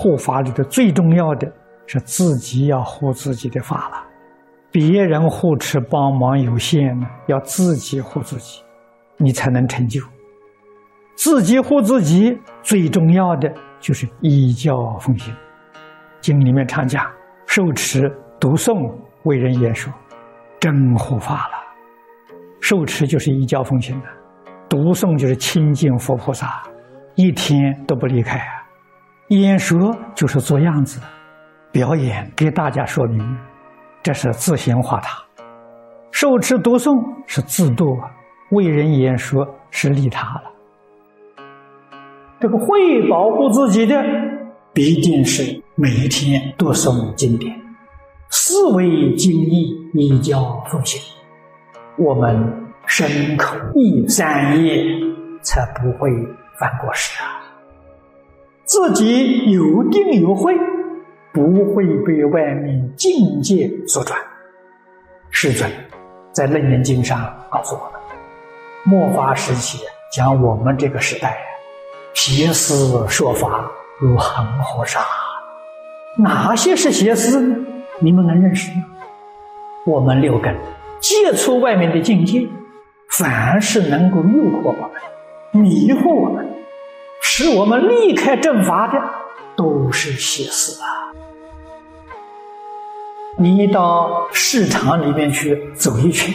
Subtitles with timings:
[0.00, 1.52] 护法里的最重要的
[1.88, 3.96] 是自己要护自己的法了，
[4.70, 8.62] 别人护持帮忙有限呢，要自己护自己，
[9.16, 10.00] 你才能成就。
[11.16, 15.34] 自己护自己最重要的就是依教奉行。
[16.20, 17.04] 经里面常讲，
[17.44, 18.72] 受持、读诵、
[19.24, 19.92] 为人言说，
[20.60, 21.54] 真护法了。
[22.60, 24.06] 受持就是依教奉行的，
[24.68, 26.62] 读诵就是亲近佛菩萨，
[27.16, 28.40] 一天都不离开。
[29.28, 30.98] 演说就是做样子，
[31.70, 33.38] 表演给大家说明，
[34.02, 35.22] 这是自行化他；
[36.10, 37.98] 受持读诵是自度，
[38.52, 40.42] 为人演说是利他了。
[42.40, 44.02] 这个会保护自己的，
[44.72, 47.54] 必定是每一天读诵经典，
[48.30, 50.98] 思维经义，依教奉行。
[51.98, 54.82] 我们身口意三业，
[55.42, 56.08] 才不会
[56.58, 57.37] 犯过失啊。
[58.68, 60.54] 自己有定有慧，
[61.32, 64.20] 不会被外面境界所转。
[65.30, 65.70] 世尊
[66.32, 67.92] 在《楞严经》上告诉我们：
[68.84, 69.78] 末法时期
[70.12, 71.38] 讲我们这个时代，
[72.12, 75.00] 邪思说法如恒河沙。
[76.18, 77.56] 哪些是邪思呢？
[78.00, 78.84] 你们能认识吗？
[79.86, 80.54] 我们六根
[81.00, 82.46] 接触外面的境界，
[83.08, 86.46] 凡是能够诱惑我们、迷惑我们。
[87.20, 89.00] 使我们离开正法的，
[89.56, 91.12] 都是邪思啊！
[93.36, 96.34] 你到市场里面去走一圈，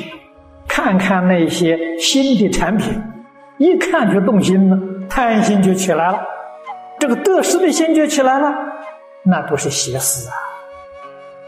[0.68, 3.02] 看看那些新的产品，
[3.58, 4.78] 一看就动心了，
[5.10, 6.20] 贪心就起来了，
[7.00, 8.54] 这个得失的心就起来了，
[9.24, 10.36] 那都是邪思啊！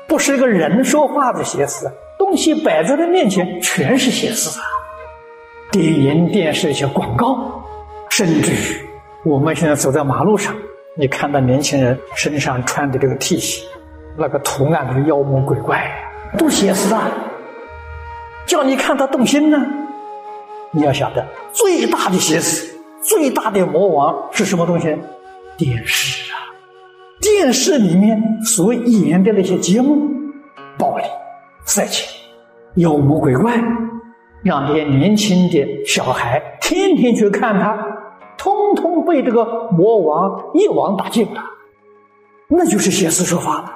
[0.07, 4.65] 不是一个人说话的邪思，东西摆在他面前全是邪思啊！
[5.71, 7.63] 电影、电视一些广告，
[8.09, 8.85] 甚至于。
[9.25, 10.53] 我们现在走在马路上，
[10.95, 13.63] 你看到年轻人身上穿的这个 T 恤，
[14.15, 15.83] 那个图案都是妖魔鬼怪，
[16.37, 17.09] 都邪死啊！
[18.45, 19.57] 叫你看他动心呢。
[20.69, 24.95] 你要晓得，最大的邪死，最大的魔王是什么东西？
[25.57, 26.37] 电视啊！
[27.19, 30.07] 电视里面所演的那些节目，
[30.77, 31.03] 暴力、
[31.65, 32.07] 色情、
[32.75, 33.59] 妖魔鬼怪，
[34.43, 37.75] 让这些年轻的小孩天天去看他。
[38.45, 41.41] 通通被这个魔王一网打尽了，
[42.47, 43.73] 那就是邪思说法了。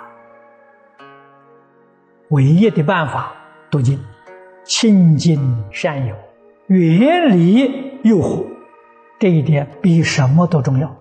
[2.29, 3.31] 唯一的办法，
[3.71, 3.99] 读经，
[4.63, 5.39] 亲近
[5.71, 6.15] 善友，
[6.67, 8.45] 远离诱惑，
[9.17, 10.95] 这一点比什么都重要。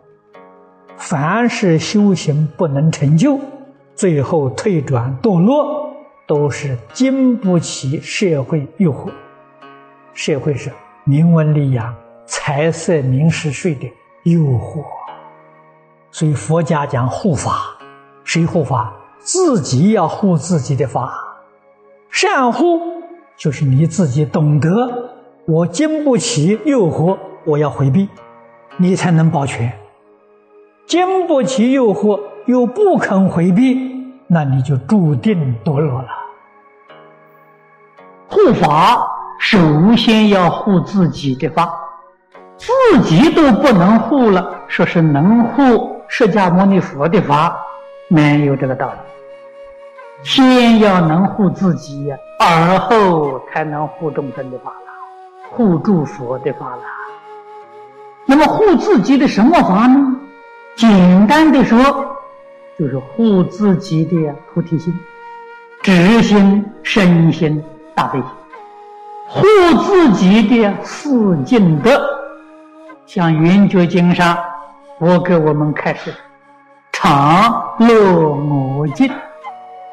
[0.97, 3.39] 凡是修行不能成就，
[3.95, 5.93] 最后退转堕落，
[6.27, 9.11] 都是经不起社会诱惑。
[10.15, 10.73] 社会是
[11.05, 11.95] 名闻利养。
[12.31, 13.91] 财色名食睡的
[14.25, 14.85] 诱惑，
[16.11, 17.79] 所以佛家讲护法，
[18.23, 18.93] 谁护法？
[19.19, 21.11] 自己要护自己的法。
[22.11, 22.81] 善护
[23.39, 24.69] 就是你自己懂得，
[25.47, 28.11] 我经不起诱惑，我要回避，
[28.77, 29.73] 你才能保全。
[30.87, 36.09] 经不起诱惑又不肯回避，那你就注定堕落了。
[38.29, 39.09] 护法
[39.41, 41.87] 首先要护自己的法。
[42.59, 47.57] 自己都不能护了，说是能护释迦牟尼佛的法，
[48.09, 48.99] 没有这个道理。
[50.25, 54.93] 先要能护自己，而后才能护众生的法了，
[55.51, 56.83] 护住佛的法了。
[58.27, 60.17] 那么护自己的什么法呢？
[60.75, 61.79] 简单的说，
[62.77, 64.93] 就是护自己的菩提心、
[65.81, 67.65] 直心、身心、
[67.95, 68.21] 大悲，
[69.29, 69.47] 护
[69.85, 72.18] 自己的四净德。
[73.09, 74.37] 像《圆觉经》上，
[74.99, 76.13] 我给我们开示：
[76.93, 79.11] 常乐我净，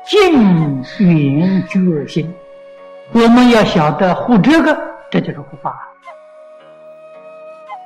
[0.06, 2.36] 净圆觉心。
[3.14, 4.78] 我们要晓得护这个，
[5.10, 5.88] 这就是护法。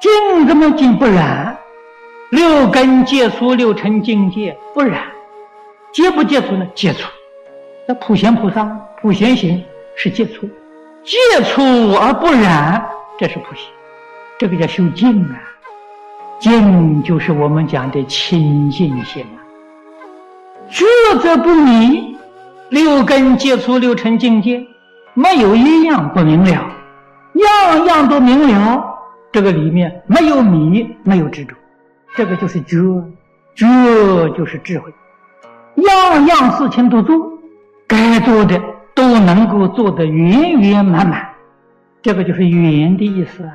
[0.01, 1.55] 净怎么净不染？
[2.31, 5.03] 六根接触六尘境界不染，
[5.93, 6.65] 接不接触呢？
[6.73, 7.07] 接触。
[7.87, 8.65] 那普贤菩萨
[8.99, 9.63] 普贤行
[9.95, 10.49] 是接触，
[11.03, 11.61] 接触
[11.93, 12.83] 而不染，
[13.19, 13.69] 这是普贤。
[14.39, 15.35] 这个叫修净啊，
[16.39, 19.37] 净就是我们讲的清净心啊。
[20.69, 20.85] 觉
[21.21, 22.15] 则不迷，
[22.69, 24.65] 六根接触六尘境界，
[25.13, 26.71] 没有一样不明了，
[27.33, 28.81] 样样都明了。
[29.33, 31.53] 这个里面没有迷，没有执着，
[32.15, 32.77] 这个就是觉，
[33.53, 33.67] 觉
[34.37, 34.89] 就是智慧。
[35.75, 37.37] 样样事情都做，
[37.85, 38.57] 该做的
[38.95, 41.27] 都能够做得圆圆满满，
[42.01, 43.51] 这个就是圆的意思啊。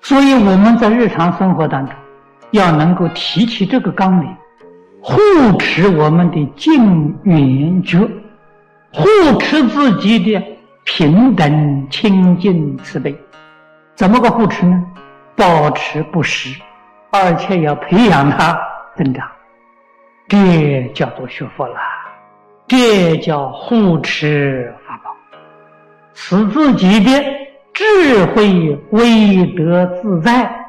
[0.00, 1.94] 所以我们在日常生活当中，
[2.52, 4.36] 要能够提起这个纲领，
[5.02, 5.18] 护
[5.58, 7.98] 持我们的净圆觉，
[8.92, 9.04] 护
[9.40, 10.42] 持自己的
[10.84, 13.14] 平等清净慈悲。
[13.94, 14.84] 怎么个护持呢？
[15.36, 16.58] 保持不失，
[17.10, 18.58] 而且要培养它
[18.96, 19.28] 增长。
[20.28, 21.80] 这叫做学佛啦，
[22.66, 25.10] 这叫护持法宝，
[26.14, 27.24] 使自己的
[27.88, 30.66] 智慧威德自在，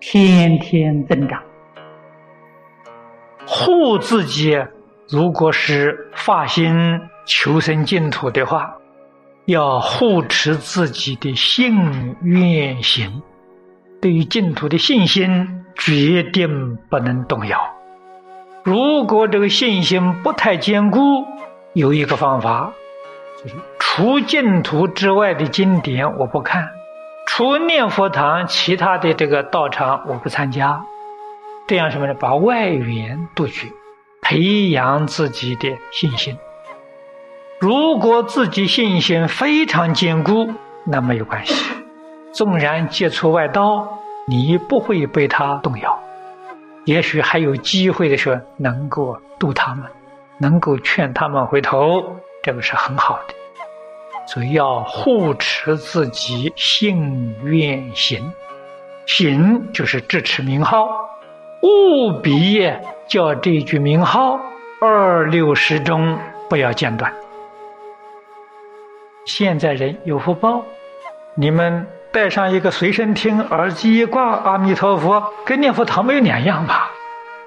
[0.00, 1.42] 天天增长。
[3.46, 4.62] 护自己，
[5.08, 8.74] 如果是发心求生净土的话，
[9.46, 13.22] 要护持自己的信愿行，
[14.02, 17.58] 对于净土的信心，决定不能动摇。
[18.62, 21.24] 如果这个信心不太坚固，
[21.72, 22.74] 有一个方法，
[23.42, 26.70] 就是除净土之外的经典我不看，
[27.26, 30.84] 除念佛堂其他的这个道场我不参加，
[31.68, 32.14] 这样什么呢？
[32.14, 33.68] 把外缘杜绝，
[34.20, 36.36] 培养自己的信心。
[37.60, 40.52] 如果自己信心非常坚固，
[40.84, 41.54] 那没有关系，
[42.32, 45.96] 纵然接触外道，你不会被他动摇。
[46.84, 49.84] 也许还有机会的时候，能够度他们，
[50.38, 53.34] 能够劝他们回头，这个是很好的。
[54.26, 58.32] 所以要护持自己信愿行，
[59.06, 60.88] 行就是支持名号，
[61.62, 62.72] 务必
[63.06, 64.40] 叫这句名号
[64.80, 66.18] 二六十中
[66.48, 67.12] 不要间断。
[69.24, 70.64] 现在人有福报，
[71.34, 71.86] 你们。
[72.10, 76.90] 带上一个随身听，耳机一挂，阿弥陀佛，跟念佛堂没有两样吧？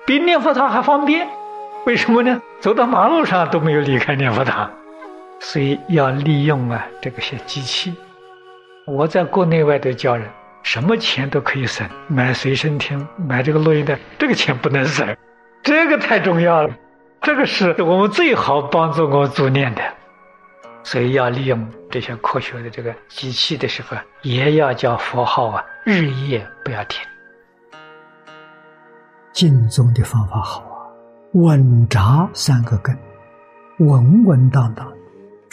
[0.05, 1.27] 比念佛堂还方便。
[1.85, 2.39] 为什么呢？
[2.59, 4.69] 走到马路上都没有离开念佛堂，
[5.41, 7.93] 所以要利用啊这个些机器。
[8.85, 10.29] 我在国内外都教人，
[10.63, 15.17] 什么钱都可以省，买随身听，买这个录音带，这个钱不能省，
[15.63, 16.73] 这个太重要了，
[17.21, 19.81] 这个是我们最好帮助我助念的。
[20.83, 27.05] 所以要利用这些科学的这个机器的时候，也要叫佛号啊，日夜不要停。
[29.31, 30.85] 静宗的方法好啊，
[31.33, 32.97] 稳扎三个根，
[33.79, 34.91] 稳稳当当，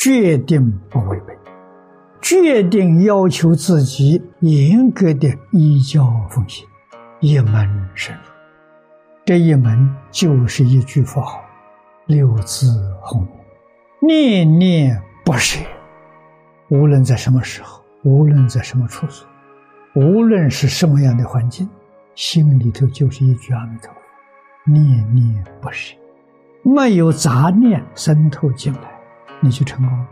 [0.08, 1.36] 决定不违背，
[2.22, 6.66] 决定要求自己严格的依教奉行，
[7.20, 8.22] 一门深入。
[9.26, 11.42] 这一门就是一句佛号，
[12.06, 12.68] 六字
[13.02, 13.28] 红
[14.00, 14.98] 念念。
[15.26, 15.60] 不舍，
[16.70, 19.28] 无论在什么时候，无论在什么处所，
[19.94, 21.68] 无论是什么样的环境，
[22.14, 25.94] 心里头就是一句阿弥陀佛，念念不舍，
[26.62, 28.97] 没有杂念渗透进来，
[29.40, 30.06] 你就成功。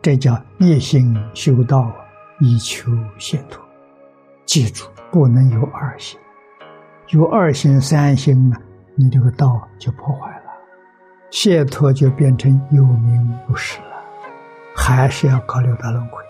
[0.00, 1.92] 这叫一心修道，
[2.40, 3.62] 以求解脱。
[4.44, 6.18] 记住，不能有二心，
[7.08, 8.56] 有二心、三心呢，
[8.96, 10.50] 你这个道就破坏了，
[11.30, 13.86] 解脱就变成有名无实了。
[14.74, 16.21] 还是要搞六道轮回。